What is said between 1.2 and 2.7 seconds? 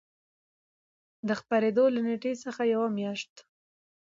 د خپرېدو له نېټې څخـه